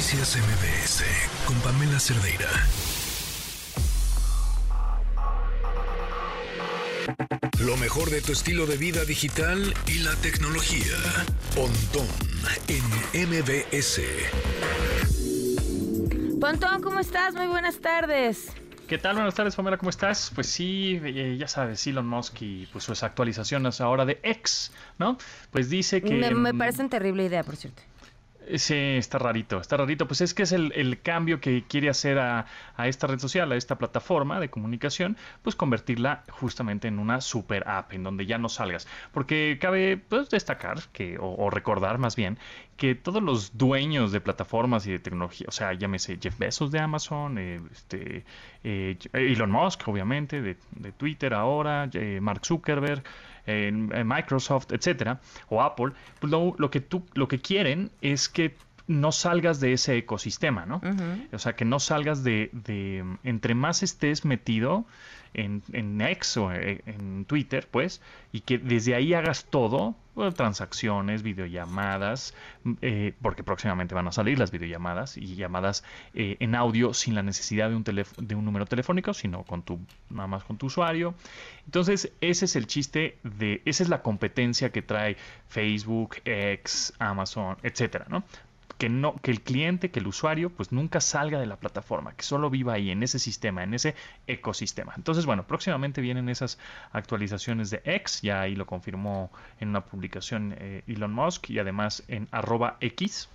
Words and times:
Noticias 0.00 0.38
MBS 0.38 1.04
con 1.44 1.54
Pamela 1.60 2.00
Cerdeira. 2.00 2.48
Lo 7.58 7.76
mejor 7.76 8.08
de 8.08 8.22
tu 8.22 8.32
estilo 8.32 8.64
de 8.64 8.78
vida 8.78 9.04
digital 9.04 9.74
y 9.86 9.98
la 9.98 10.16
tecnología. 10.22 10.96
Pontón 11.54 12.06
en 12.68 13.28
MBS. 13.28 14.00
Pontón, 16.40 16.80
¿cómo 16.80 17.00
estás? 17.00 17.34
Muy 17.34 17.48
buenas 17.48 17.78
tardes. 17.80 18.54
¿Qué 18.88 18.96
tal? 18.96 19.16
Buenas 19.16 19.34
tardes, 19.34 19.54
Pamela, 19.54 19.76
¿cómo 19.76 19.90
estás? 19.90 20.32
Pues 20.34 20.46
sí, 20.46 20.98
eh, 21.04 21.36
ya 21.38 21.46
sabes, 21.46 21.86
Elon 21.86 22.08
Musk 22.08 22.40
y 22.40 22.66
pues 22.72 22.84
sus 22.84 23.02
actualizaciones 23.02 23.82
ahora 23.82 24.06
de 24.06 24.18
X, 24.22 24.72
¿no? 24.98 25.18
Pues 25.50 25.68
dice 25.68 26.00
que... 26.00 26.14
Me, 26.14 26.34
me 26.34 26.54
parece 26.54 26.80
una 26.80 26.88
terrible 26.88 27.26
idea, 27.26 27.44
por 27.44 27.56
cierto. 27.56 27.82
Sí, 28.56 28.74
está 28.74 29.18
rarito, 29.18 29.60
está 29.60 29.76
rarito. 29.76 30.06
Pues 30.06 30.20
es 30.20 30.34
que 30.34 30.42
es 30.42 30.52
el, 30.52 31.00
cambio 31.02 31.40
que 31.40 31.64
quiere 31.64 31.88
hacer 31.88 32.18
a, 32.18 32.46
esta 32.84 33.06
red 33.06 33.18
social, 33.18 33.50
a 33.52 33.56
esta 33.56 33.78
plataforma 33.78 34.40
de 34.40 34.50
comunicación, 34.50 35.16
pues 35.42 35.56
convertirla 35.56 36.24
justamente 36.30 36.88
en 36.88 36.98
una 36.98 37.20
super 37.20 37.68
app, 37.68 37.92
en 37.92 38.02
donde 38.02 38.26
ya 38.26 38.38
no 38.38 38.48
salgas. 38.48 38.88
Porque 39.12 39.58
cabe 39.60 39.96
pues, 39.96 40.30
destacar, 40.30 40.80
que, 40.92 41.18
o, 41.20 41.50
recordar 41.50 41.98
más 41.98 42.16
bien, 42.16 42.38
que 42.76 42.94
todos 42.94 43.22
los 43.22 43.56
dueños 43.58 44.12
de 44.12 44.20
plataformas 44.20 44.86
y 44.86 44.92
de 44.92 44.98
tecnología, 44.98 45.46
o 45.48 45.52
sea, 45.52 45.74
llámese 45.74 46.18
Jeff 46.20 46.38
Bezos 46.38 46.70
de 46.70 46.78
Amazon, 46.78 47.38
eh, 47.38 47.60
este, 47.70 48.24
eh, 48.64 48.96
Elon 49.12 49.50
Musk, 49.50 49.86
obviamente, 49.88 50.40
de, 50.40 50.56
Twitter 50.96 51.34
ahora, 51.34 51.88
eh, 51.92 52.20
Mark 52.20 52.44
Zuckerberg, 52.44 53.02
en, 53.46 53.90
Microsoft, 54.06 54.72
etcétera, 54.72 55.20
o 55.48 55.62
Apple, 55.62 55.92
pues 56.18 56.30
lo, 56.30 56.70
que 56.70 56.80
tú, 56.80 57.04
lo 57.14 57.28
que 57.28 57.40
quieren 57.40 57.90
es 58.00 58.28
que 58.28 58.56
no 58.86 59.12
salgas 59.12 59.60
de 59.60 59.72
ese 59.72 59.96
ecosistema, 59.96 60.66
¿no? 60.66 60.80
O 61.32 61.38
sea, 61.38 61.54
que 61.54 61.64
no 61.64 61.78
salgas 61.78 62.24
de, 62.24 62.50
de, 62.52 63.04
entre 63.22 63.54
más 63.54 63.82
estés 63.82 64.24
metido 64.24 64.84
en, 65.34 65.62
en 65.72 66.00
X 66.00 66.36
o 66.36 66.52
eh, 66.52 66.82
en 66.86 67.24
Twitter, 67.24 67.68
pues, 67.70 68.00
y 68.32 68.40
que 68.40 68.58
desde 68.58 68.94
ahí 68.94 69.14
hagas 69.14 69.46
todo, 69.46 69.96
transacciones, 70.34 71.22
videollamadas, 71.22 72.34
eh, 72.82 73.14
porque 73.22 73.42
próximamente 73.42 73.94
van 73.94 74.06
a 74.08 74.12
salir 74.12 74.38
las 74.38 74.50
videollamadas 74.50 75.16
y 75.16 75.34
llamadas 75.34 75.82
eh, 76.12 76.36
en 76.40 76.54
audio 76.54 76.92
sin 76.92 77.14
la 77.14 77.22
necesidad 77.22 77.70
de 77.70 77.76
un, 77.76 77.84
de 77.84 78.34
un 78.34 78.44
número 78.44 78.66
telefónico, 78.66 79.14
sino 79.14 79.44
con 79.44 79.62
tu, 79.62 79.80
nada 80.10 80.26
más 80.26 80.44
con 80.44 80.58
tu 80.58 80.66
usuario. 80.66 81.14
Entonces, 81.64 82.12
ese 82.20 82.44
es 82.44 82.56
el 82.56 82.66
chiste 82.66 83.16
de, 83.22 83.62
esa 83.64 83.82
es 83.82 83.88
la 83.88 84.02
competencia 84.02 84.70
que 84.70 84.82
trae 84.82 85.16
Facebook, 85.48 86.16
X, 86.24 86.92
Amazon, 86.98 87.56
etcétera, 87.62 88.06
¿no? 88.08 88.24
Que 88.80 88.88
no 88.88 89.16
que 89.16 89.30
el 89.30 89.42
cliente, 89.42 89.90
que 89.90 90.00
el 90.00 90.06
usuario 90.06 90.48
pues 90.48 90.72
nunca 90.72 91.02
salga 91.02 91.38
de 91.38 91.44
la 91.44 91.56
plataforma, 91.56 92.14
que 92.14 92.22
solo 92.22 92.48
viva 92.48 92.72
ahí 92.72 92.90
en 92.90 93.02
ese 93.02 93.18
sistema, 93.18 93.62
en 93.62 93.74
ese 93.74 93.94
ecosistema. 94.26 94.94
Entonces, 94.96 95.26
bueno, 95.26 95.46
próximamente 95.46 96.00
vienen 96.00 96.30
esas 96.30 96.58
actualizaciones 96.90 97.68
de 97.68 97.82
X, 97.84 98.22
ya 98.22 98.40
ahí 98.40 98.56
lo 98.56 98.64
confirmó 98.64 99.30
en 99.60 99.68
una 99.68 99.84
publicación 99.84 100.54
eh, 100.56 100.82
Elon 100.86 101.12
Musk 101.12 101.50
y 101.50 101.58
además 101.58 102.04
en 102.08 102.26
arroba 102.30 102.78
X, 102.80 103.28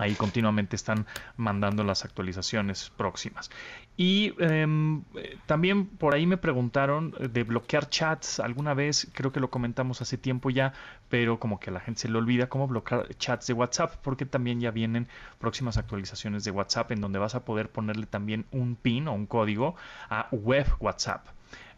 Ahí 0.00 0.14
continuamente 0.14 0.76
están 0.76 1.06
mandando 1.36 1.84
las 1.84 2.06
actualizaciones 2.06 2.90
próximas. 2.96 3.50
Y 3.98 4.32
em, 4.38 5.02
también 5.44 5.84
por 5.84 6.14
ahí 6.14 6.24
me 6.24 6.38
preguntaron 6.38 7.14
de 7.20 7.44
bloquear 7.44 7.90
chats. 7.90 8.40
Alguna 8.40 8.72
vez, 8.72 9.10
creo 9.12 9.30
que 9.30 9.40
lo 9.40 9.50
comentamos 9.50 10.00
hace 10.00 10.16
tiempo 10.16 10.48
ya, 10.48 10.72
pero 11.10 11.38
como 11.38 11.60
que 11.60 11.68
a 11.68 11.74
la 11.74 11.80
gente 11.80 12.00
se 12.00 12.08
le 12.08 12.16
olvida 12.16 12.48
cómo 12.48 12.66
bloquear 12.66 13.14
chats 13.16 13.46
de 13.48 13.52
WhatsApp, 13.52 13.96
porque 14.02 14.24
también 14.24 14.58
ya 14.58 14.70
vienen 14.70 15.06
próximas 15.38 15.76
actualizaciones 15.76 16.44
de 16.44 16.50
WhatsApp 16.50 16.92
en 16.92 17.02
donde 17.02 17.18
vas 17.18 17.34
a 17.34 17.44
poder 17.44 17.68
ponerle 17.68 18.06
también 18.06 18.46
un 18.52 18.76
pin 18.76 19.06
o 19.06 19.12
un 19.12 19.26
código 19.26 19.76
a 20.08 20.28
web 20.30 20.66
WhatsApp. 20.80 21.26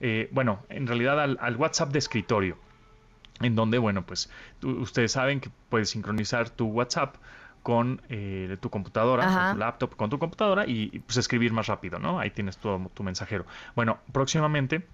Eh, 0.00 0.28
bueno, 0.30 0.64
en 0.68 0.86
realidad 0.86 1.20
al, 1.20 1.56
WhatsApp 1.56 1.90
de 1.90 1.98
escritorio, 1.98 2.56
en 3.40 3.56
donde, 3.56 3.78
bueno, 3.78 4.06
pues 4.06 4.30
ustedes 4.62 5.10
saben 5.10 5.40
que 5.40 5.50
puedes 5.68 5.90
sincronizar 5.90 6.50
tu 6.50 6.66
WhatsApp 6.66 7.16
con 7.62 8.02
eh, 8.08 8.56
tu 8.60 8.70
computadora, 8.70 9.26
con 9.26 9.52
tu 9.52 9.58
laptop, 9.58 9.96
con 9.96 10.10
tu 10.10 10.18
computadora 10.18 10.66
y, 10.66 11.00
pues 11.00 11.16
escribir 11.16 11.52
más 11.52 11.66
rápido, 11.66 11.98
¿no? 11.98 12.18
Ahí 12.18 12.30
tienes 12.30 12.58
todo 12.58 12.90
tu 12.94 13.02
mensajero. 13.02 13.46
Bueno, 13.74 13.98
próximamente 14.12 14.84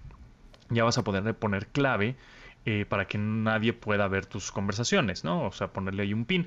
ya 0.69 0.83
vas 0.83 0.97
a 0.97 1.03
poder 1.03 1.33
poner 1.35 1.67
clave 1.67 2.15
eh, 2.65 2.85
para 2.87 3.07
que 3.07 3.17
nadie 3.17 3.73
pueda 3.73 4.07
ver 4.07 4.25
tus 4.25 4.51
conversaciones, 4.51 5.23
¿no? 5.23 5.45
O 5.45 5.51
sea, 5.51 5.67
ponerle 5.67 6.03
ahí 6.03 6.13
un 6.13 6.25
pin. 6.25 6.45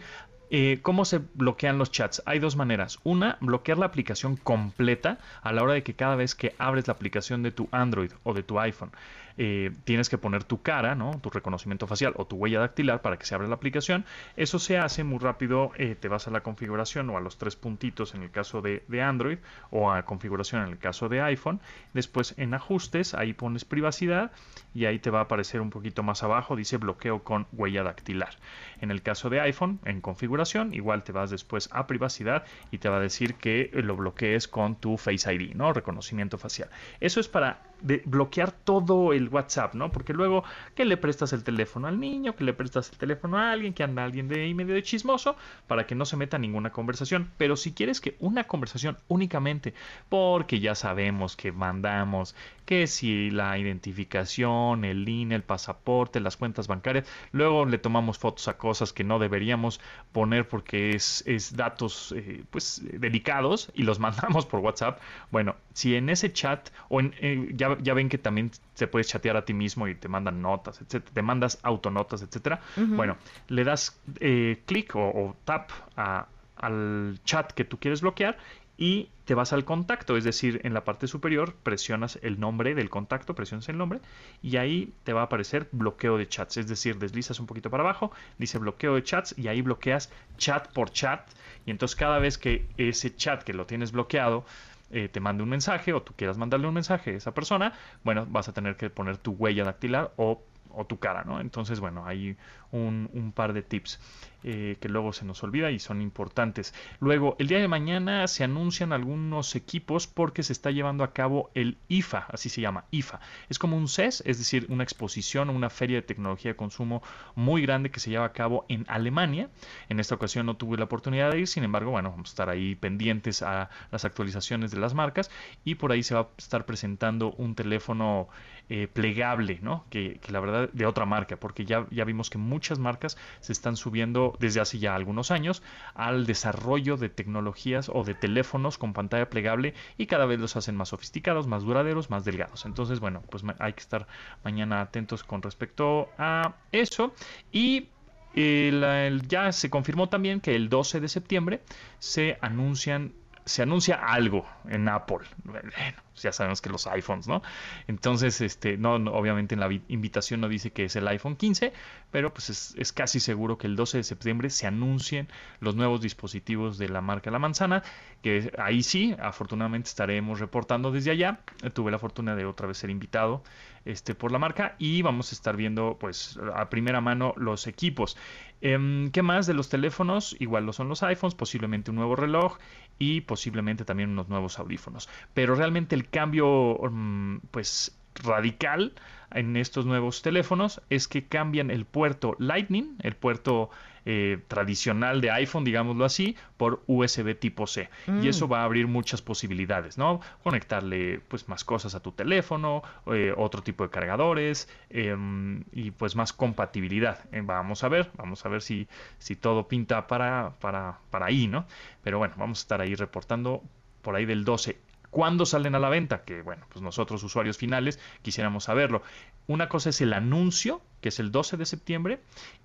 Eh, 0.50 0.80
¿Cómo 0.82 1.06
se 1.06 1.18
bloquean 1.34 1.78
los 1.78 1.90
chats? 1.90 2.22
Hay 2.26 2.38
dos 2.38 2.56
maneras. 2.56 2.98
Una, 3.04 3.38
bloquear 3.40 3.78
la 3.78 3.86
aplicación 3.86 4.36
completa 4.36 5.18
a 5.42 5.50
la 5.52 5.62
hora 5.62 5.72
de 5.72 5.82
que 5.82 5.94
cada 5.94 6.14
vez 6.14 6.34
que 6.34 6.54
abres 6.58 6.86
la 6.86 6.92
aplicación 6.92 7.42
de 7.42 7.52
tu 7.52 7.68
Android 7.72 8.12
o 8.22 8.34
de 8.34 8.42
tu 8.42 8.60
iPhone, 8.60 8.92
eh, 9.38 9.70
tienes 9.84 10.08
que 10.08 10.18
poner 10.18 10.44
tu 10.44 10.62
cara, 10.62 10.94
¿no? 10.94 11.18
tu 11.20 11.30
reconocimiento 11.30 11.86
facial 11.86 12.14
o 12.16 12.26
tu 12.26 12.36
huella 12.36 12.60
dactilar 12.60 13.02
para 13.02 13.18
que 13.18 13.26
se 13.26 13.34
abra 13.34 13.48
la 13.48 13.54
aplicación. 13.54 14.04
Eso 14.36 14.58
se 14.58 14.78
hace 14.78 15.04
muy 15.04 15.18
rápido. 15.18 15.72
Eh, 15.76 15.96
te 15.98 16.08
vas 16.08 16.28
a 16.28 16.30
la 16.30 16.42
configuración 16.42 17.10
o 17.10 17.16
a 17.16 17.20
los 17.20 17.38
tres 17.38 17.56
puntitos 17.56 18.14
en 18.14 18.22
el 18.22 18.30
caso 18.30 18.62
de, 18.62 18.82
Android 19.02 19.38
o 19.70 19.90
a 19.90 20.04
configuración 20.04 20.62
en 20.62 20.68
el 20.68 20.78
caso 20.78 21.08
de 21.08 21.20
iPhone. 21.22 21.60
Después 21.92 22.34
en 22.36 22.54
ajustes, 22.54 23.14
ahí 23.14 23.32
pones 23.32 23.64
privacidad 23.64 24.30
y 24.74 24.84
ahí 24.84 24.98
te 24.98 25.10
va 25.10 25.20
a 25.20 25.22
aparecer 25.22 25.60
un 25.60 25.70
poquito 25.70 26.02
más 26.02 26.22
abajo, 26.22 26.56
dice 26.56 26.76
bloqueo 26.76 27.22
con 27.22 27.46
huella 27.52 27.82
dactilar. 27.82 28.36
En 28.80 28.90
el 28.90 29.02
caso 29.02 29.30
de 29.30 29.40
iPhone, 29.40 29.80
en 29.84 30.00
configuración, 30.00 30.74
igual 30.74 31.02
te 31.02 31.12
vas 31.12 31.30
después 31.30 31.68
a 31.72 31.86
privacidad 31.86 32.44
y 32.70 32.78
te 32.78 32.88
va 32.88 32.96
a 32.96 33.00
decir 33.00 33.34
que 33.34 33.70
lo 33.72 33.96
bloquees 33.96 34.48
con 34.48 34.76
tu 34.76 34.96
Face 34.96 35.32
ID, 35.32 35.54
¿no? 35.54 35.72
Reconocimiento 35.72 36.38
facial. 36.38 36.68
Eso 37.00 37.20
es 37.20 37.28
para 37.28 37.62
bloquear 37.82 38.52
todo 38.52 39.12
el 39.12 39.21
WhatsApp, 39.28 39.74
¿no? 39.74 39.92
Porque 39.92 40.12
luego 40.12 40.44
que 40.74 40.84
le 40.84 40.96
prestas 40.96 41.32
el 41.32 41.44
teléfono 41.44 41.88
al 41.88 42.00
niño, 42.00 42.36
que 42.36 42.44
le 42.44 42.52
prestas 42.52 42.90
el 42.90 42.98
teléfono 42.98 43.38
a 43.38 43.52
alguien, 43.52 43.74
que 43.74 43.82
anda 43.82 44.04
alguien 44.04 44.28
de 44.28 44.42
ahí 44.42 44.54
medio 44.54 44.74
de 44.74 44.82
chismoso, 44.82 45.36
para 45.66 45.86
que 45.86 45.94
no 45.94 46.04
se 46.04 46.16
meta 46.16 46.38
ninguna 46.38 46.70
conversación. 46.70 47.30
Pero 47.38 47.56
si 47.56 47.72
quieres 47.72 48.00
que 48.00 48.16
una 48.20 48.44
conversación 48.44 48.98
únicamente, 49.08 49.74
porque 50.08 50.60
ya 50.60 50.74
sabemos 50.74 51.36
que 51.36 51.52
mandamos 51.52 52.34
que 52.64 52.86
si 52.86 53.30
la 53.30 53.58
identificación, 53.58 54.84
el 54.84 55.08
INE, 55.08 55.34
el 55.34 55.42
pasaporte, 55.42 56.20
las 56.20 56.36
cuentas 56.36 56.68
bancarias, 56.68 57.06
luego 57.32 57.64
le 57.64 57.78
tomamos 57.78 58.18
fotos 58.18 58.48
a 58.48 58.56
cosas 58.56 58.92
que 58.92 59.04
no 59.04 59.18
deberíamos 59.18 59.80
poner 60.12 60.48
porque 60.48 60.90
es, 60.90 61.24
es 61.26 61.56
datos 61.56 62.14
eh, 62.16 62.44
pues 62.50 62.82
delicados 62.82 63.70
y 63.74 63.82
los 63.82 63.98
mandamos 64.00 64.46
por 64.46 64.60
WhatsApp. 64.60 65.00
Bueno, 65.30 65.56
si 65.74 65.96
en 65.96 66.08
ese 66.08 66.32
chat 66.32 66.70
o 66.88 67.00
en, 67.00 67.14
eh, 67.20 67.52
ya, 67.54 67.76
ya, 67.80 67.94
ven 67.94 68.08
que 68.08 68.18
también 68.18 68.50
se 68.74 68.86
puedes 68.86 69.08
chatear 69.08 69.36
a 69.36 69.44
ti 69.44 69.54
mismo 69.54 69.88
y 69.88 69.94
te 69.94 70.08
mandan 70.08 70.42
notas, 70.42 70.80
etcétera, 70.80 71.14
te 71.14 71.22
mandas 71.22 71.58
autonotas, 71.62 72.22
etcétera. 72.22 72.60
Bueno, 72.76 73.16
le 73.48 73.64
das 73.64 74.00
eh, 74.20 74.62
clic 74.66 74.94
o, 74.96 75.08
o, 75.08 75.36
tap 75.44 75.70
a, 75.96 76.26
al 76.56 77.20
chat 77.24 77.52
que 77.52 77.64
tú 77.64 77.78
quieres 77.78 78.02
bloquear 78.02 78.36
y 78.76 79.10
te 79.26 79.34
vas 79.34 79.52
al 79.52 79.64
contacto, 79.64 80.16
es 80.16 80.24
decir, 80.24 80.60
en 80.64 80.74
la 80.74 80.82
parte 80.82 81.06
superior 81.06 81.54
presionas 81.62 82.18
el 82.22 82.40
nombre 82.40 82.74
del 82.74 82.90
contacto, 82.90 83.34
presionas 83.34 83.68
el 83.68 83.78
nombre 83.78 84.00
y 84.42 84.56
ahí 84.56 84.92
te 85.04 85.12
va 85.12 85.20
a 85.20 85.24
aparecer 85.24 85.68
bloqueo 85.72 86.18
de 86.18 86.26
chats, 86.26 86.56
es 86.56 86.66
decir, 86.66 86.98
deslizas 86.98 87.38
un 87.38 87.46
poquito 87.46 87.70
para 87.70 87.84
abajo, 87.84 88.10
dice 88.38 88.58
bloqueo 88.58 88.94
de 88.94 89.02
chats 89.04 89.34
y 89.38 89.48
ahí 89.48 89.62
bloqueas 89.62 90.10
chat 90.36 90.72
por 90.72 90.90
chat 90.90 91.20
y 91.64 91.70
entonces 91.70 91.94
cada 91.94 92.18
vez 92.18 92.38
que 92.38 92.66
ese 92.76 93.14
chat 93.14 93.42
que 93.44 93.52
lo 93.52 93.66
tienes 93.66 93.92
bloqueado 93.92 94.44
eh, 94.92 95.08
te 95.08 95.20
mande 95.20 95.42
un 95.42 95.48
mensaje 95.48 95.92
o 95.92 96.02
tú 96.02 96.14
quieras 96.16 96.38
mandarle 96.38 96.68
un 96.68 96.74
mensaje 96.74 97.12
a 97.12 97.16
esa 97.16 97.34
persona, 97.34 97.72
bueno, 98.04 98.26
vas 98.28 98.48
a 98.48 98.52
tener 98.52 98.76
que 98.76 98.90
poner 98.90 99.18
tu 99.18 99.32
huella 99.32 99.64
dactilar 99.64 100.12
o 100.16 100.44
o 100.74 100.84
tu 100.86 100.98
cara, 100.98 101.24
¿no? 101.24 101.40
Entonces, 101.40 101.80
bueno, 101.80 102.06
hay 102.06 102.36
un, 102.72 103.32
par 103.34 103.52
de 103.52 103.62
tips 103.62 104.00
eh, 104.44 104.76
que 104.80 104.88
luego 104.88 105.12
se 105.12 105.24
nos 105.24 105.42
olvida 105.42 105.70
y 105.70 105.78
son 105.78 106.02
importantes. 106.02 106.74
Luego, 107.00 107.36
el 107.38 107.46
día 107.46 107.58
de 107.58 107.68
mañana 107.68 108.26
se 108.26 108.44
anuncian 108.44 108.92
algunos 108.92 109.54
equipos 109.54 110.06
porque 110.06 110.42
se 110.42 110.52
está 110.52 110.70
llevando 110.70 111.04
a 111.04 111.12
cabo 111.12 111.50
el 111.54 111.78
IFA, 111.88 112.26
así 112.30 112.48
se 112.48 112.60
llama, 112.60 112.84
IFA. 112.90 113.20
Es 113.48 113.58
como 113.58 113.76
un 113.76 113.88
CES, 113.88 114.22
es 114.26 114.38
decir, 114.38 114.66
una 114.68 114.82
exposición, 114.82 115.50
una 115.50 115.70
feria 115.70 115.96
de 115.96 116.02
tecnología 116.02 116.52
de 116.52 116.56
consumo 116.56 117.02
muy 117.34 117.62
grande 117.62 117.90
que 117.90 118.00
se 118.00 118.10
lleva 118.10 118.24
a 118.24 118.32
cabo 118.32 118.64
en 118.68 118.84
Alemania. 118.88 119.48
En 119.88 120.00
esta 120.00 120.14
ocasión 120.14 120.46
no 120.46 120.56
tuve 120.56 120.78
la 120.78 120.84
oportunidad 120.84 121.30
de 121.30 121.40
ir, 121.40 121.48
sin 121.48 121.64
embargo, 121.64 121.90
bueno, 121.90 122.10
vamos 122.10 122.30
a 122.30 122.32
estar 122.32 122.48
ahí 122.48 122.74
pendientes 122.74 123.42
a 123.42 123.70
las 123.90 124.04
actualizaciones 124.04 124.70
de 124.70 124.80
las 124.80 124.94
marcas 124.94 125.30
y 125.64 125.76
por 125.76 125.92
ahí 125.92 126.02
se 126.02 126.14
va 126.14 126.22
a 126.22 126.28
estar 126.38 126.64
presentando 126.66 127.32
un 127.32 127.54
teléfono 127.54 128.28
eh, 128.68 128.88
plegable, 128.88 129.58
¿no? 129.60 129.84
Que, 129.90 130.18
que 130.22 130.32
la 130.32 130.40
verdad 130.40 130.61
de 130.72 130.86
otra 130.86 131.06
marca, 131.06 131.36
porque 131.36 131.64
ya, 131.64 131.86
ya 131.90 132.04
vimos 132.04 132.30
que 132.30 132.38
muchas 132.38 132.78
marcas 132.78 133.16
se 133.40 133.52
están 133.52 133.76
subiendo 133.76 134.36
desde 134.38 134.60
hace 134.60 134.78
ya 134.78 134.94
algunos 134.94 135.30
años 135.30 135.62
al 135.94 136.26
desarrollo 136.26 136.96
de 136.96 137.08
tecnologías 137.08 137.90
o 137.92 138.04
de 138.04 138.14
teléfonos 138.14 138.78
con 138.78 138.92
pantalla 138.92 139.28
plegable 139.28 139.74
y 139.98 140.06
cada 140.06 140.26
vez 140.26 140.40
los 140.40 140.56
hacen 140.56 140.76
más 140.76 140.90
sofisticados, 140.90 141.46
más 141.46 141.62
duraderos, 141.62 142.10
más 142.10 142.24
delgados. 142.24 142.66
Entonces, 142.66 143.00
bueno, 143.00 143.22
pues 143.30 143.44
hay 143.58 143.72
que 143.72 143.80
estar 143.80 144.06
mañana 144.44 144.80
atentos 144.80 145.24
con 145.24 145.42
respecto 145.42 146.08
a 146.18 146.54
eso. 146.72 147.12
Y 147.50 147.88
ya 148.34 149.52
se 149.52 149.68
confirmó 149.68 150.08
también 150.08 150.40
que 150.40 150.56
el 150.56 150.70
12 150.70 151.00
de 151.00 151.08
septiembre 151.08 151.60
se 151.98 152.38
anuncian 152.40 153.12
se 153.44 153.62
anuncia 153.62 153.96
algo 153.96 154.46
en 154.68 154.88
Apple. 154.88 155.18
Bueno, 155.44 155.70
ya 156.14 156.32
sabemos 156.32 156.60
que 156.60 156.70
los 156.70 156.86
iPhones, 156.86 157.26
¿no? 157.26 157.42
Entonces, 157.88 158.40
este, 158.40 158.76
no, 158.76 158.94
obviamente 158.94 159.54
en 159.54 159.60
la 159.60 159.68
invitación 159.88 160.40
no 160.40 160.48
dice 160.48 160.70
que 160.70 160.84
es 160.84 160.96
el 160.96 161.08
iPhone 161.08 161.36
15, 161.36 161.72
pero 162.10 162.32
pues 162.32 162.74
es, 162.76 162.92
casi 162.92 163.20
seguro 163.20 163.58
que 163.58 163.66
el 163.66 163.76
12 163.76 163.98
de 163.98 164.04
septiembre 164.04 164.50
se 164.50 164.66
anuncien 164.66 165.28
los 165.60 165.74
nuevos 165.74 166.00
dispositivos 166.00 166.78
de 166.78 166.88
la 166.88 167.00
marca 167.00 167.30
La 167.30 167.38
Manzana, 167.38 167.82
que 168.22 168.52
ahí 168.58 168.82
sí, 168.82 169.16
afortunadamente 169.18 169.88
estaremos 169.88 170.38
reportando 170.38 170.92
desde 170.92 171.10
allá. 171.10 171.40
Tuve 171.72 171.90
la 171.90 171.98
fortuna 171.98 172.36
de 172.36 172.44
otra 172.44 172.66
vez 172.66 172.78
ser 172.78 172.90
invitado 172.90 173.42
este, 173.84 174.14
por 174.14 174.30
la 174.30 174.38
marca 174.38 174.76
y 174.78 175.02
vamos 175.02 175.32
a 175.32 175.34
estar 175.34 175.56
viendo 175.56 175.96
pues 175.98 176.38
a 176.54 176.70
primera 176.70 177.00
mano 177.00 177.34
los 177.36 177.66
equipos. 177.66 178.16
Em, 178.64 179.10
¿Qué 179.10 179.22
más 179.22 179.48
de 179.48 179.54
los 179.54 179.68
teléfonos? 179.68 180.36
Igual 180.38 180.64
lo 180.66 180.72
son 180.72 180.88
los 180.88 181.02
iPhones, 181.02 181.34
posiblemente 181.34 181.90
un 181.90 181.96
nuevo 181.96 182.14
reloj 182.14 182.58
y 182.96 183.22
posiblemente 183.22 183.84
también 183.84 184.10
unos 184.10 184.28
nuevos 184.28 184.60
audífonos. 184.60 185.08
Pero 185.34 185.56
realmente 185.56 185.96
el 185.96 186.08
cambio 186.08 186.78
mm, 186.80 187.38
pues 187.50 187.98
radical 188.22 188.92
en 189.32 189.56
estos 189.56 189.84
nuevos 189.84 190.22
teléfonos 190.22 190.80
es 190.90 191.08
que 191.08 191.24
cambian 191.24 191.72
el 191.72 191.84
puerto 191.84 192.36
Lightning, 192.38 192.96
el 193.00 193.16
puerto 193.16 193.70
eh, 194.04 194.38
tradicional 194.48 195.20
de 195.20 195.30
iPhone, 195.30 195.64
digámoslo 195.64 196.04
así, 196.04 196.36
por 196.56 196.82
USB 196.86 197.38
tipo 197.38 197.66
C. 197.66 197.88
Y 198.06 198.10
mm. 198.10 198.26
eso 198.26 198.48
va 198.48 198.60
a 198.60 198.64
abrir 198.64 198.86
muchas 198.86 199.22
posibilidades, 199.22 199.98
¿no? 199.98 200.20
Conectarle 200.42 201.20
pues 201.28 201.48
más 201.48 201.64
cosas 201.64 201.94
a 201.94 202.00
tu 202.00 202.12
teléfono, 202.12 202.82
eh, 203.06 203.32
otro 203.36 203.62
tipo 203.62 203.84
de 203.84 203.90
cargadores 203.90 204.68
em, 204.90 205.64
y 205.72 205.92
pues 205.92 206.16
más 206.16 206.32
compatibilidad. 206.32 207.20
Eh, 207.32 207.42
vamos 207.44 207.84
a 207.84 207.88
ver, 207.88 208.10
vamos 208.16 208.44
a 208.44 208.48
ver 208.48 208.62
si, 208.62 208.88
si 209.18 209.36
todo 209.36 209.68
pinta 209.68 210.06
para, 210.06 210.54
para, 210.60 210.98
para 211.10 211.26
ahí, 211.26 211.46
¿no? 211.46 211.66
Pero 212.02 212.18
bueno, 212.18 212.34
vamos 212.36 212.58
a 212.58 212.62
estar 212.62 212.80
ahí 212.80 212.94
reportando 212.94 213.62
por 214.02 214.16
ahí 214.16 214.24
del 214.24 214.44
12 214.44 214.91
¿Cuándo 215.12 215.44
salen 215.44 215.74
a 215.74 215.78
la 215.78 215.90
venta? 215.90 216.22
Que 216.22 216.40
bueno, 216.40 216.64
pues 216.70 216.80
nosotros 216.80 217.22
usuarios 217.22 217.58
finales 217.58 218.00
quisiéramos 218.22 218.64
saberlo. 218.64 219.02
Una 219.46 219.68
cosa 219.68 219.90
es 219.90 220.00
el 220.00 220.14
anuncio, 220.14 220.80
que 221.02 221.10
es 221.10 221.20
el 221.20 221.30
12 221.30 221.58
de 221.58 221.66
septiembre, 221.66 222.20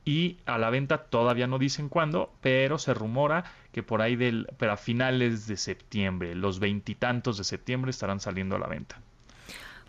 y 0.05 0.37
a 0.45 0.57
la 0.57 0.69
venta 0.69 1.09
todavía 1.09 1.45
no 1.45 1.59
dicen 1.59 1.89
cuándo, 1.89 2.31
pero 2.39 2.79
se 2.79 2.93
rumora 2.93 3.43
que 3.73 3.83
por 3.83 4.01
ahí 4.01 4.15
del, 4.15 4.47
pero 4.57 4.71
a 4.71 4.77
finales 4.77 5.45
de 5.47 5.57
septiembre, 5.57 6.35
los 6.35 6.59
veintitantos 6.59 7.37
de 7.37 7.43
septiembre 7.43 7.91
estarán 7.91 8.21
saliendo 8.21 8.55
a 8.55 8.59
la 8.59 8.67
venta. 8.67 9.01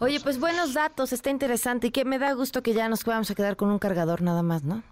Oye, 0.00 0.18
pues 0.18 0.40
buenos 0.40 0.74
datos, 0.74 1.12
está 1.12 1.30
interesante 1.30 1.86
y 1.86 1.90
que 1.92 2.04
me 2.04 2.18
da 2.18 2.32
gusto 2.32 2.64
que 2.64 2.74
ya 2.74 2.88
nos 2.88 3.04
vamos 3.04 3.30
a 3.30 3.36
quedar 3.36 3.54
con 3.54 3.68
un 3.68 3.78
cargador 3.78 4.20
nada 4.20 4.42
más, 4.42 4.64
¿no? 4.64 4.82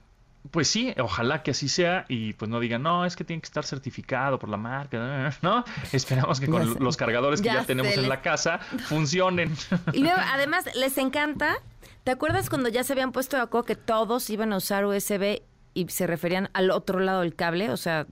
Pues 0.57 0.69
sí, 0.69 0.95
ojalá 0.99 1.43
que 1.43 1.51
así 1.51 1.69
sea 1.69 2.07
y 2.09 2.33
pues 2.33 2.51
no 2.51 2.61
digan, 2.61 2.83
no, 2.83 3.05
es 3.05 3.15
que 3.15 3.25
tiene 3.25 3.43
que 3.43 3.45
estar 3.45 3.63
certificado 3.63 4.39
por 4.39 4.49
la 4.49 4.57
marca, 4.57 5.31
¿no? 5.43 5.67
Esperamos 5.93 6.41
que 6.41 6.47
con 6.47 6.83
los 6.83 6.97
cargadores 6.97 7.43
que 7.43 7.49
ya, 7.49 7.63
tenemos 7.67 7.95
en 7.95 8.09
la 8.09 8.23
casa 8.23 8.59
funcionen. 8.89 9.55
Y 9.93 9.99
luego, 9.99 10.17
además, 10.33 10.65
les 10.75 10.97
encanta, 10.97 11.57
¿te 12.05 12.11
acuerdas 12.11 12.49
cuando 12.49 12.71
ya 12.71 12.85
se 12.85 12.95
habían 12.95 13.13
puesto 13.13 13.37
de 13.37 13.43
acuerdo 13.43 13.67
que 13.67 13.77
todos 13.77 14.31
iban 14.31 14.55
a 14.55 14.57
usar 14.57 14.87
USB 14.87 15.43
y 15.75 15.89
se 15.91 16.07
referían 16.07 16.49
al 16.55 16.71
otro 16.71 17.01
lado 17.01 17.21
del 17.21 17.35
cable? 17.35 17.69
O 17.69 17.77
sea, 17.77 18.07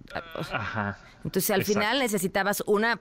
Ajá, 0.52 0.98
entonces 1.24 1.50
al 1.50 1.64
final 1.64 1.98
necesitabas 1.98 2.62
una 2.66 3.00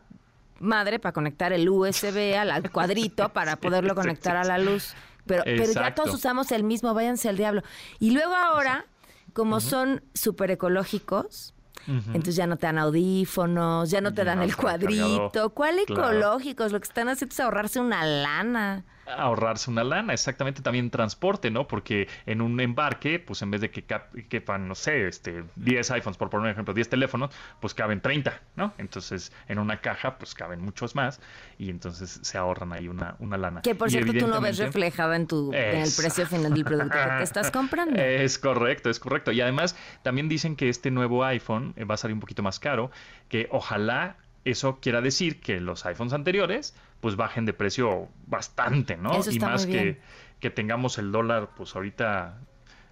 madre 0.61 0.99
para 0.99 1.11
conectar 1.11 1.51
el 1.51 1.67
USB 1.67 2.37
al, 2.37 2.71
cuadrito 2.71 3.27
para 3.33 3.57
poderlo 3.59 3.93
conectar 3.93 4.37
a 4.37 4.45
la 4.45 4.57
luz. 4.57 4.93
Pero, 5.25 5.43
pero 5.43 5.73
ya 5.73 5.93
todos 5.93 6.13
usamos 6.13 6.49
el 6.53 6.63
mismo, 6.63 6.93
váyanse 6.93 7.27
al 7.27 7.35
diablo. 7.35 7.61
Y 7.99 8.11
luego 8.11 8.33
ahora 8.33 8.85
como 9.33 9.59
son 9.59 10.03
súper 10.13 10.51
ecológicos, 10.51 11.53
entonces 11.87 12.35
ya 12.35 12.47
no 12.47 12.55
te 12.57 12.67
dan 12.67 12.77
audífonos, 12.77 13.89
ya 13.91 13.99
no 13.99 14.13
te 14.13 14.23
dan 14.23 14.41
el 14.41 14.55
cuadrito. 14.55 15.49
¿Cuál 15.53 15.79
ecológicos? 15.79 16.71
Lo 16.71 16.79
que 16.79 16.87
están 16.87 17.09
haciendo 17.09 17.33
es 17.33 17.39
ahorrarse 17.39 17.79
una 17.79 18.05
lana 18.05 18.85
ahorrarse 19.07 19.69
una 19.69 19.83
lana, 19.83 20.13
exactamente 20.13 20.61
también 20.61 20.89
transporte, 20.89 21.51
¿no? 21.51 21.67
Porque 21.67 22.07
en 22.25 22.41
un 22.41 22.59
embarque, 22.59 23.19
pues 23.19 23.41
en 23.41 23.51
vez 23.51 23.61
de 23.61 23.71
que 23.71 23.85
quepan, 24.29 24.67
no 24.67 24.75
sé, 24.75 25.07
este, 25.07 25.43
10 25.55 25.91
iPhones, 25.91 26.17
por 26.17 26.29
poner 26.29 26.45
un 26.45 26.51
ejemplo, 26.51 26.73
10 26.73 26.89
teléfonos, 26.89 27.31
pues 27.59 27.73
caben 27.73 28.01
30, 28.01 28.41
¿no? 28.55 28.73
Entonces, 28.77 29.31
en 29.47 29.59
una 29.59 29.81
caja, 29.81 30.17
pues 30.17 30.33
caben 30.33 30.61
muchos 30.61 30.95
más 30.95 31.19
y 31.57 31.69
entonces 31.69 32.19
se 32.21 32.37
ahorran 32.37 32.73
ahí 32.73 32.87
una, 32.87 33.15
una 33.19 33.37
lana. 33.37 33.61
Que 33.61 33.75
por 33.75 33.89
cierto 33.89 34.13
tú 34.13 34.27
no 34.27 34.41
ves 34.41 34.57
reflejado 34.57 35.13
en, 35.13 35.27
tu, 35.27 35.53
en 35.53 35.79
el 35.79 35.91
precio 35.95 36.25
final 36.25 36.53
del 36.53 36.63
producto 36.63 36.97
que 37.17 37.23
estás 37.23 37.51
comprando. 37.51 37.99
Es 38.13 38.37
correcto, 38.37 38.89
es 38.89 38.99
correcto. 38.99 39.31
Y 39.31 39.41
además, 39.41 39.75
también 40.03 40.29
dicen 40.29 40.55
que 40.55 40.69
este 40.69 40.91
nuevo 40.91 41.23
iPhone 41.25 41.73
eh, 41.75 41.83
va 41.83 41.95
a 41.95 41.97
salir 41.97 42.13
un 42.13 42.19
poquito 42.19 42.43
más 42.43 42.59
caro, 42.59 42.91
que 43.27 43.47
ojalá 43.51 44.17
eso 44.45 44.79
quiera 44.79 45.01
decir 45.01 45.39
que 45.39 45.59
los 45.59 45.85
iPhones 45.85 46.13
anteriores 46.13 46.75
pues 46.99 47.15
bajen 47.15 47.45
de 47.45 47.53
precio 47.53 48.09
bastante, 48.27 48.97
¿no? 48.97 49.11
y 49.29 49.39
más 49.39 49.65
que, 49.65 49.99
que 50.39 50.49
tengamos 50.49 50.97
el 50.97 51.11
dólar 51.11 51.49
pues 51.55 51.75
ahorita 51.75 52.39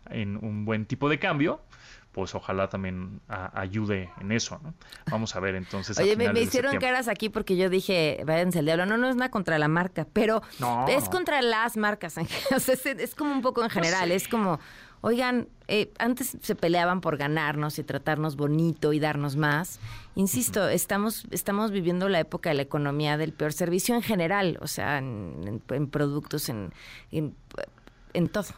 en 0.09 0.37
un 0.37 0.65
buen 0.65 0.85
tipo 0.85 1.09
de 1.09 1.19
cambio, 1.19 1.61
pues 2.11 2.35
ojalá 2.35 2.67
también 2.67 3.21
ayude 3.53 4.09
en 4.19 4.31
eso, 4.31 4.59
¿no? 4.61 4.73
Vamos 5.09 5.35
a 5.35 5.39
ver 5.39 5.55
entonces. 5.55 5.97
Oye, 5.97 6.15
me, 6.17 6.39
hicieron 6.41 6.77
caras 6.77 7.07
aquí 7.07 7.29
porque 7.29 7.55
yo 7.55 7.69
dije, 7.69 8.21
váyanse 8.25 8.59
el 8.59 8.65
diablo. 8.65 8.85
No, 8.85 8.97
no 8.97 9.09
es 9.09 9.15
nada 9.15 9.31
contra 9.31 9.57
la 9.57 9.69
marca, 9.69 10.05
pero 10.11 10.41
es 10.89 11.07
contra 11.07 11.41
las 11.41 11.77
marcas. 11.77 12.17
o 12.55 12.59
sea, 12.59 12.75
es, 12.75 13.15
como 13.15 13.31
un 13.31 13.41
poco 13.41 13.63
en 13.63 13.69
general, 13.69 14.11
es 14.11 14.27
como, 14.27 14.59
oigan, 15.01 15.47
eh, 15.67 15.91
antes 15.99 16.37
se 16.41 16.55
peleaban 16.55 17.01
por 17.01 17.17
ganarnos 17.17 17.79
y 17.79 17.83
tratarnos 17.83 18.35
bonito 18.35 18.93
y 18.93 18.99
darnos 18.99 19.35
más. 19.35 19.79
Insisto, 20.15 20.67
estamos, 20.69 21.25
estamos 21.31 21.71
viviendo 21.71 22.09
la 22.09 22.19
época 22.19 22.49
de 22.49 22.55
la 22.55 22.61
economía 22.61 23.17
del 23.17 23.33
peor 23.33 23.53
servicio 23.53 23.95
en 23.95 24.01
general, 24.01 24.57
o 24.61 24.67
sea, 24.67 24.97
en, 24.97 25.61
productos, 25.91 26.49
en, 26.49 26.71
en 27.11 28.29
todo. 28.29 28.53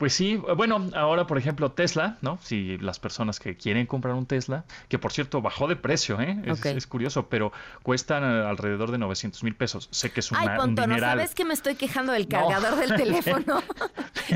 Pues 0.00 0.14
sí, 0.14 0.36
bueno, 0.56 0.88
ahora 0.94 1.26
por 1.26 1.36
ejemplo 1.36 1.72
Tesla, 1.72 2.16
¿no? 2.22 2.38
Si 2.42 2.78
las 2.78 2.98
personas 2.98 3.38
que 3.38 3.58
quieren 3.58 3.84
comprar 3.84 4.14
un 4.14 4.24
Tesla, 4.24 4.64
que 4.88 4.98
por 4.98 5.12
cierto 5.12 5.42
bajó 5.42 5.68
de 5.68 5.76
precio, 5.76 6.18
¿eh? 6.22 6.40
Es, 6.46 6.86
curioso, 6.86 7.28
pero 7.28 7.52
cuestan 7.82 8.24
alrededor 8.24 8.92
de 8.92 8.96
900 8.96 9.44
mil 9.44 9.54
pesos. 9.54 9.88
Sé 9.90 10.10
que 10.10 10.20
es 10.20 10.30
una, 10.32 10.40
Ay, 10.40 10.48
Ponto, 10.56 10.86
¿no 10.86 10.98
sabes 10.98 11.34
que 11.34 11.44
me 11.44 11.52
estoy 11.52 11.74
quejando 11.74 12.14
del 12.14 12.28
cargador 12.28 12.76
del 12.76 12.96
teléfono? 12.96 13.62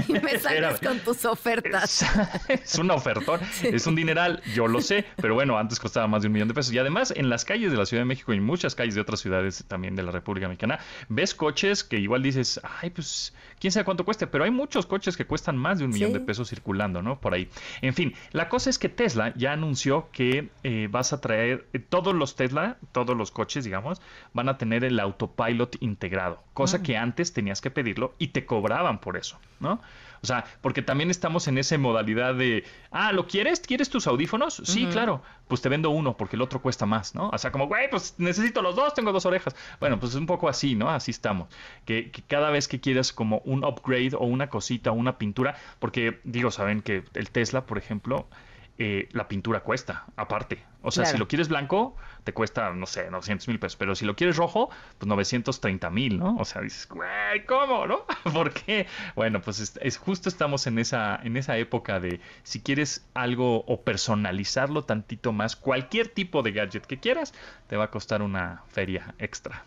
y 0.07 0.13
me 0.13 0.39
sales 0.39 0.81
con 0.81 0.99
tus 0.99 1.25
ofertas. 1.25 2.05
Es, 2.47 2.75
una 2.79 2.93
ofertón, 2.93 3.41
es 3.63 3.87
un 3.87 3.95
dineral, 3.95 4.43
yo 4.55 4.69
lo 4.69 4.83
sé, 4.83 5.07
pero 5.17 5.33
bueno, 5.33 5.57
antes 5.57 5.81
costaba 5.81 6.07
más 6.07 6.21
de 6.21 6.29
un 6.29 6.35
millón 6.35 6.49
de 6.49 6.53
pesos. 6.53 6.75
Y 6.75 6.79
además, 6.79 7.11
en 7.17 7.31
las 7.31 7.47
calles 7.47 7.73
de 7.73 7.79
la 7.79 7.87
Ciudad 7.87 8.03
de 8.03 8.07
México 8.07 8.35
y 8.35 8.37
en 8.37 8.45
muchas 8.45 8.75
calles 8.75 8.95
de 8.95 9.01
otras 9.01 9.21
ciudades 9.21 9.65
también 9.67 9.97
de 9.97 10.03
la 10.03 10.11
República 10.11 10.47
Mexicana, 10.47 10.79
ves 11.09 11.35
coches 11.35 11.85
que 11.85 11.99
igual 11.99 12.23
dices, 12.23 12.61
ay, 12.83 12.91
pues 12.91 13.33
quién 13.59 13.73
sabe 13.73 13.85
cuánto 13.87 14.05
cueste, 14.05 14.27
pero 14.27 14.45
hay 14.45 14.51
muchos 14.51 14.85
coches 14.85 15.17
que 15.17 15.25
cuestan 15.25 15.54
más 15.57 15.79
de 15.79 15.85
un 15.85 15.91
millón 15.91 16.13
de 16.13 16.21
pesos 16.21 16.49
circulando, 16.51 17.03
¿no? 17.03 17.21
Por 17.21 17.35
ahí. 17.35 17.49
En 17.83 17.95
fin, 17.95 18.15
la 18.33 18.49
cosa 18.49 18.71
es 18.71 18.79
que 18.79 18.89
Tesla 18.89 19.33
ya 19.37 19.53
anunció 19.53 20.09
que 20.13 20.49
eh, 20.63 20.89
vas 20.91 21.13
a 21.13 21.21
traer 21.21 21.67
eh, 21.73 21.79
todos 21.79 22.15
los 22.15 22.37
Tesla, 22.37 22.77
todos 22.93 23.17
los 23.17 23.31
coches, 23.31 23.65
digamos, 23.65 24.01
van 24.33 24.49
a 24.49 24.59
tener 24.59 24.85
el 24.85 24.99
autopilot 25.01 25.77
integrado, 25.81 26.43
cosa 26.53 26.79
ah. 26.79 26.83
que 26.83 26.97
antes 26.97 27.33
tenías 27.33 27.61
que 27.61 27.71
pedirlo 27.71 28.15
y 28.19 28.29
te 28.29 28.47
cobraban 28.47 29.01
por 29.01 29.17
eso, 29.17 29.39
¿no? 29.61 29.81
O 30.25 30.27
sea, 30.27 30.47
porque 30.63 30.81
también 30.81 31.11
estamos 31.11 31.49
en 31.49 31.59
esa 31.59 31.77
modalidad 31.77 32.35
de, 32.35 32.65
ah, 32.91 33.13
¿lo 33.13 33.27
quieres? 33.27 33.61
¿Quieres 33.61 33.91
tus 33.91 34.07
audífonos? 34.07 34.63
Sí, 34.65 34.87
claro. 34.87 35.23
Pues 35.49 35.61
te 35.61 35.69
vendo 35.69 35.91
uno 35.91 36.17
porque 36.17 36.37
el 36.37 36.43
otro 36.43 36.63
cuesta 36.63 36.87
más, 36.87 37.15
¿no? 37.15 37.29
O 37.29 37.39
sea, 37.39 37.53
como, 37.53 37.67
güey, 37.67 37.91
pues 37.91 38.15
necesito 38.19 38.63
los 38.63 38.77
dos, 38.77 38.95
tengo 38.95 39.13
dos 39.13 39.27
orejas. 39.27 39.55
Bueno, 39.79 40.01
pues 40.01 40.13
es 40.13 40.19
un 40.19 40.27
poco 40.27 40.49
así, 40.49 40.75
¿no? 40.75 40.89
Así 40.89 41.11
estamos. 41.11 41.49
Que, 41.85 42.11
cada 42.29 42.51
vez 42.51 42.67
que 42.67 42.81
quieras 42.81 43.13
como 43.13 43.39
un 43.45 43.65
upgrade 43.65 44.13
o 44.15 44.25
una 44.25 44.49
cosita 44.49 44.91
o 44.91 44.95
una 44.95 45.19
pintura, 45.19 45.57
porque 45.79 46.21
digo, 46.25 46.51
saben 46.51 46.81
que 46.81 47.05
el 47.15 47.31
Tesla, 47.31 47.67
por 47.67 47.79
ejemplo, 47.79 48.27
eh, 48.77 49.09
la 49.13 49.29
pintura 49.29 49.61
cuesta, 49.61 50.05
aparte. 50.17 50.65
O 50.83 50.91
sea, 50.91 51.07
si 51.07 51.17
lo 51.17 51.29
quieres 51.29 51.49
blanco, 51.49 51.97
te 52.25 52.35
cuesta, 52.35 52.73
no 52.73 52.87
sé, 52.87 53.11
900 53.11 53.49
mil 53.49 53.59
pesos. 53.59 53.77
Pero 53.77 53.95
si 53.95 54.05
lo 54.05 54.17
quieres 54.17 54.37
rojo, 54.37 54.69
pues 54.99 55.09
930 55.09 55.91
mil, 55.91 56.19
¿no? 56.19 56.37
O 56.37 56.45
sea, 56.45 56.61
dices, 56.61 56.89
güey, 56.89 57.47
¿cómo, 57.47 57.87
no? 57.87 58.05
¿Por 58.35 58.53
qué? 58.53 58.87
Bueno, 59.15 59.41
pues 59.41 59.79
es, 59.81 59.97
justo 59.97 60.29
estamos 60.29 60.67
en 60.67 60.79
esa, 60.79 61.21
en 61.23 61.37
esa 61.37 61.57
época 61.57 62.01
de 62.01 62.21
si 62.43 62.61
quieres 62.61 63.09
algo 63.15 63.65
o 63.67 63.83
personalizarlo 63.83 64.85
tantito 64.85 65.33
más, 65.33 65.57
cualquier 65.57 66.09
tipo 66.09 66.43
de 66.43 66.53
gadget 66.53 66.85
que 66.85 66.99
quieras, 66.99 67.33
te 67.69 67.77
va 67.77 67.85
a 67.85 67.91
costar 67.91 68.23
una 68.23 68.65
feria 68.69 69.15
extra. 69.19 69.65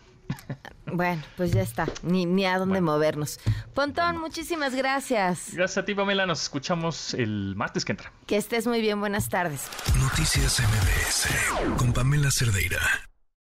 Bueno, 0.92 1.22
pues 1.36 1.52
ya 1.52 1.62
está, 1.62 1.86
ni, 2.02 2.26
ni 2.26 2.46
a 2.46 2.58
dónde 2.58 2.80
movernos. 2.80 3.40
Pontón, 3.74 4.18
muchísimas 4.18 4.74
gracias. 4.74 5.50
Gracias 5.52 5.78
a 5.78 5.84
ti, 5.84 5.94
Pamela. 5.94 6.26
Nos 6.26 6.42
escuchamos 6.42 7.14
el 7.14 7.54
martes 7.56 7.84
que 7.84 7.92
entra. 7.92 8.12
Que 8.26 8.36
estés 8.36 8.66
muy 8.66 8.80
bien, 8.80 8.98
buenas 9.00 9.28
tardes. 9.28 9.68
Noticias 10.00 10.60
MBS 10.60 11.76
con 11.76 11.92
Pamela 11.92 12.30
Cerdeira. 12.30 13.07